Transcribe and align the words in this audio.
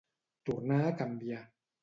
Tornar 0.49 0.79
a 0.87 0.95
canviar. 1.03 1.45